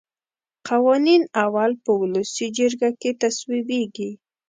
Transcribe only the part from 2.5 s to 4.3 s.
جرګه کې تصویبیږي.